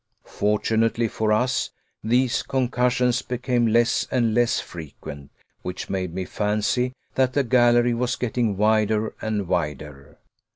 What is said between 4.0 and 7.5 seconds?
and less frequent, which made me fancy that the